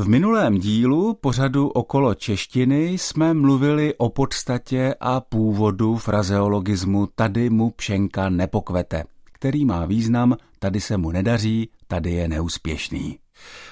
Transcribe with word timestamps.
V 0.00 0.08
minulém 0.08 0.58
dílu 0.58 1.14
pořadu 1.14 1.68
okolo 1.68 2.14
češtiny 2.14 2.84
jsme 2.84 3.34
mluvili 3.34 3.94
o 3.98 4.08
podstatě 4.08 4.94
a 5.00 5.20
původu 5.20 5.96
frazeologismu 5.96 7.06
tady 7.14 7.50
mu 7.50 7.70
pšenka 7.70 8.28
nepokvete, 8.28 9.04
který 9.32 9.64
má 9.64 9.86
význam 9.86 10.36
tady 10.58 10.80
se 10.80 10.96
mu 10.96 11.10
nedaří, 11.10 11.68
tady 11.86 12.10
je 12.10 12.28
neúspěšný. 12.28 13.18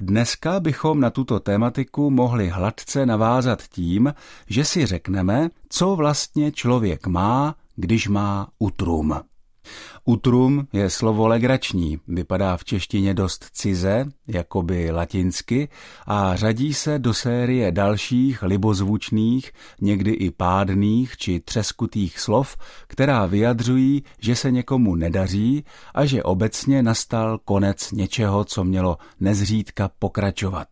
Dneska 0.00 0.60
bychom 0.60 1.00
na 1.00 1.10
tuto 1.10 1.40
tématiku 1.40 2.10
mohli 2.10 2.48
hladce 2.48 3.06
navázat 3.06 3.62
tím, 3.62 4.14
že 4.48 4.64
si 4.64 4.86
řekneme, 4.86 5.48
co 5.68 5.96
vlastně 5.96 6.52
člověk 6.52 7.06
má, 7.06 7.54
když 7.76 8.08
má 8.08 8.48
utrum. 8.58 9.20
Utrum 10.04 10.66
je 10.72 10.90
slovo 10.90 11.26
legrační, 11.26 11.98
vypadá 12.08 12.56
v 12.56 12.64
češtině 12.64 13.14
dost 13.14 13.46
cize, 13.52 14.06
jakoby 14.28 14.90
latinsky, 14.90 15.68
a 16.06 16.36
řadí 16.36 16.74
se 16.74 16.98
do 16.98 17.14
série 17.14 17.72
dalších 17.72 18.42
libozvučných, 18.42 19.52
někdy 19.80 20.10
i 20.10 20.30
pádných 20.30 21.16
či 21.16 21.40
třeskutých 21.40 22.18
slov, 22.18 22.56
která 22.86 23.26
vyjadřují, 23.26 24.02
že 24.18 24.36
se 24.36 24.50
někomu 24.50 24.94
nedaří 24.94 25.64
a 25.94 26.04
že 26.04 26.22
obecně 26.22 26.82
nastal 26.82 27.38
konec 27.44 27.92
něčeho, 27.92 28.44
co 28.44 28.64
mělo 28.64 28.98
nezřídka 29.20 29.90
pokračovat. 29.98 30.68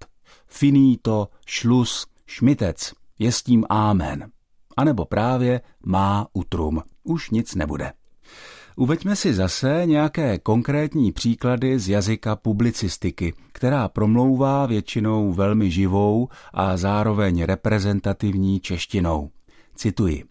Finito, 0.47 1.29
šlus, 1.47 2.07
šmitec, 2.27 2.93
je 3.19 3.33
s 3.33 3.43
tím 3.43 3.65
ámen. 3.69 4.31
A 4.77 4.85
nebo 4.85 5.05
právě 5.05 5.61
má 5.87 6.27
utrum, 6.33 6.83
už 7.03 7.31
nic 7.31 7.55
nebude. 7.55 7.93
Uveďme 8.79 9.17
si 9.17 9.35
zase 9.35 9.83
nějaké 9.85 10.39
konkrétní 10.39 11.13
příklady 11.13 11.79
z 11.79 11.89
jazyka 11.89 12.37
publicistiky, 12.37 13.35
která 13.53 13.89
promlouvá 13.89 14.67
většinou 14.67 15.33
velmi 15.33 15.71
živou 15.71 16.29
a 16.53 16.77
zároveň 16.77 17.43
reprezentativní 17.43 18.61
češtinou. 18.61 19.31
Cituji. 19.75 20.25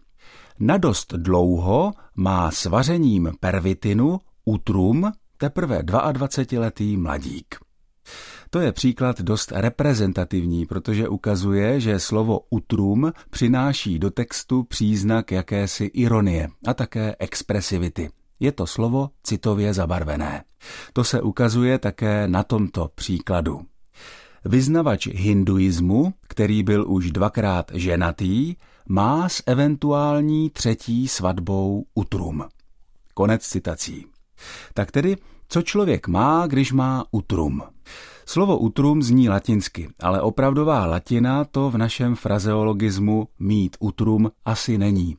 Na 0.58 0.76
dost 0.76 1.14
dlouho 1.14 1.92
má 2.14 2.50
s 2.50 2.64
vařením 2.64 3.32
pervitinu 3.40 4.20
utrum 4.44 5.12
teprve 5.38 5.82
22-letý 5.82 6.96
mladík. 6.96 7.56
To 8.50 8.60
je 8.60 8.72
příklad 8.72 9.20
dost 9.20 9.52
reprezentativní, 9.52 10.66
protože 10.66 11.08
ukazuje, 11.08 11.80
že 11.80 12.00
slovo 12.00 12.40
utrum 12.50 13.12
přináší 13.30 13.98
do 13.98 14.10
textu 14.10 14.62
příznak 14.62 15.32
jakési 15.32 15.84
ironie 15.84 16.48
a 16.66 16.74
také 16.74 17.16
expresivity. 17.18 18.10
Je 18.40 18.52
to 18.52 18.66
slovo 18.66 19.10
citově 19.22 19.74
zabarvené. 19.74 20.44
To 20.92 21.04
se 21.04 21.22
ukazuje 21.22 21.78
také 21.78 22.28
na 22.28 22.42
tomto 22.42 22.90
příkladu. 22.94 23.60
Vyznavač 24.44 25.06
hinduismu, 25.06 26.14
který 26.28 26.62
byl 26.62 26.90
už 26.90 27.10
dvakrát 27.10 27.70
ženatý, 27.74 28.54
má 28.88 29.28
s 29.28 29.42
eventuální 29.46 30.50
třetí 30.50 31.08
svatbou 31.08 31.84
utrum. 31.94 32.44
Konec 33.14 33.42
citací. 33.42 34.06
Tak 34.74 34.90
tedy, 34.90 35.16
co 35.48 35.62
člověk 35.62 36.08
má, 36.08 36.46
když 36.46 36.72
má 36.72 37.04
utrum? 37.10 37.62
Slovo 38.30 38.58
utrum 38.58 39.02
zní 39.02 39.28
latinsky, 39.28 39.88
ale 40.00 40.20
opravdová 40.20 40.86
latina 40.86 41.44
to 41.44 41.70
v 41.70 41.78
našem 41.78 42.14
frazeologismu 42.14 43.28
mít 43.38 43.76
utrum 43.80 44.30
asi 44.44 44.78
není. 44.78 45.16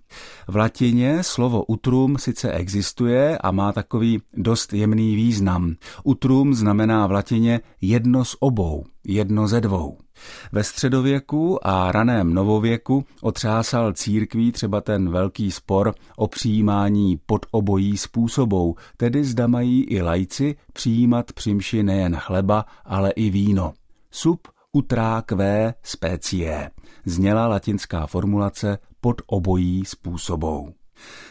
V 0.47 0.55
latině 0.55 1.23
slovo 1.23 1.63
utrum 1.63 2.17
sice 2.17 2.51
existuje 2.51 3.37
a 3.37 3.51
má 3.51 3.71
takový 3.71 4.21
dost 4.33 4.73
jemný 4.73 5.15
význam. 5.15 5.75
Utrum 6.03 6.53
znamená 6.53 7.07
v 7.07 7.11
latině 7.11 7.59
jedno 7.81 8.25
z 8.25 8.35
obou, 8.39 8.85
jedno 9.13 9.47
ze 9.47 9.61
dvou. 9.61 9.97
Ve 10.51 10.63
středověku 10.63 11.67
a 11.67 11.91
raném 11.91 12.33
novověku 12.33 13.05
otřásal 13.21 13.93
církví 13.93 14.51
třeba 14.51 14.81
ten 14.81 15.09
velký 15.09 15.51
spor 15.51 15.93
o 16.17 16.27
přijímání 16.27 17.19
pod 17.25 17.45
obojí 17.51 17.97
způsobou, 17.97 18.75
tedy 18.97 19.23
zda 19.23 19.47
mají 19.47 19.83
i 19.83 20.01
lajci 20.01 20.55
přijímat 20.73 21.33
přimši 21.33 21.83
nejen 21.83 22.15
chleba, 22.15 22.65
ale 22.85 23.11
i 23.11 23.29
víno. 23.29 23.73
Sub 24.11 24.47
utrá 24.71 25.23
specie, 25.83 26.71
zněla 27.05 27.47
latinská 27.47 28.07
formulace 28.07 28.77
pod 29.01 29.21
obojí 29.27 29.85
způsobou. 29.85 30.73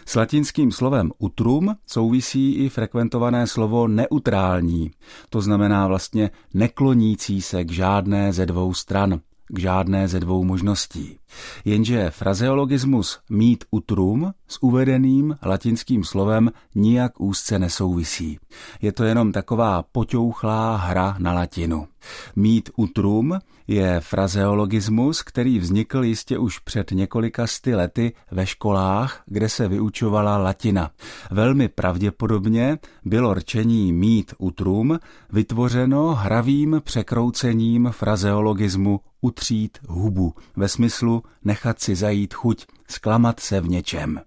S 0.06 0.14
latinským 0.14 0.72
slovem 0.72 1.12
utrum 1.18 1.76
souvisí 1.86 2.54
i 2.54 2.68
frekventované 2.68 3.46
slovo 3.46 3.88
neutrální, 3.88 4.90
to 5.30 5.40
znamená 5.40 5.86
vlastně 5.86 6.30
neklonící 6.54 7.42
se 7.42 7.64
k 7.64 7.72
žádné 7.72 8.32
ze 8.32 8.46
dvou 8.46 8.74
stran, 8.74 9.20
k 9.48 9.58
žádné 9.58 10.08
ze 10.08 10.20
dvou 10.20 10.44
možností. 10.44 11.18
Jenže 11.64 12.10
frazeologismus 12.10 13.18
mít 13.30 13.64
utrum 13.70 14.32
s 14.48 14.62
uvedeným 14.62 15.36
latinským 15.42 16.04
slovem 16.04 16.52
nijak 16.74 17.20
úzce 17.20 17.58
nesouvisí. 17.58 18.38
Je 18.82 18.92
to 18.92 19.04
jenom 19.04 19.32
taková 19.32 19.82
poťouchlá 19.82 20.76
hra 20.76 21.16
na 21.18 21.32
latinu. 21.32 21.86
Mít 22.36 22.70
utrum 22.76 23.38
je 23.68 24.00
frazeologismus, 24.00 25.22
který 25.22 25.58
vznikl 25.58 26.04
jistě 26.04 26.38
už 26.38 26.58
před 26.58 26.90
několika 26.90 27.46
sty 27.46 27.74
lety 27.74 28.12
ve 28.30 28.46
školách, 28.46 29.22
kde 29.26 29.48
se 29.48 29.68
vyučovala 29.68 30.38
latina. 30.38 30.90
Velmi 31.30 31.68
pravděpodobně 31.68 32.78
bylo 33.04 33.34
rčení 33.34 33.92
mít 33.92 34.34
utrum 34.38 34.98
vytvořeno 35.32 36.14
hravým 36.14 36.80
překroucením 36.84 37.88
frazeologismu 37.90 39.00
utřít 39.20 39.78
hubu 39.88 40.34
ve 40.56 40.68
smyslu 40.68 41.17
nechat 41.44 41.80
si 41.80 41.94
zajít 41.94 42.34
chuť, 42.34 42.66
zklamat 42.88 43.40
se 43.40 43.60
v 43.60 43.68
něčem. 43.68 44.20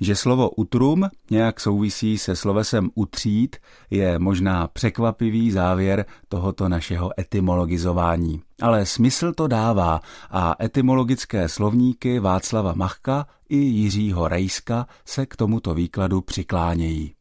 Že 0.00 0.16
slovo 0.16 0.50
utrum 0.50 1.08
nějak 1.30 1.60
souvisí 1.60 2.18
se 2.18 2.36
slovesem 2.36 2.90
utřít, 2.94 3.56
je 3.90 4.18
možná 4.18 4.68
překvapivý 4.68 5.50
závěr 5.50 6.04
tohoto 6.28 6.68
našeho 6.68 7.20
etymologizování. 7.20 8.42
Ale 8.62 8.86
smysl 8.86 9.32
to 9.32 9.46
dává 9.46 10.00
a 10.30 10.54
etymologické 10.64 11.48
slovníky 11.48 12.18
Václava 12.18 12.72
Machka 12.74 13.26
i 13.48 13.56
Jiřího 13.56 14.28
Rejska 14.28 14.86
se 15.04 15.26
k 15.26 15.36
tomuto 15.36 15.74
výkladu 15.74 16.20
přiklánějí. 16.20 17.14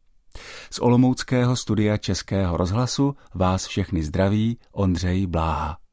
Z 0.71 0.79
Olomouckého 0.79 1.55
studia 1.55 1.97
Českého 1.97 2.57
rozhlasu 2.57 3.15
vás 3.33 3.67
všechny 3.67 4.03
zdraví 4.03 4.57
Ondřej 4.71 5.27
Bláha. 5.27 5.84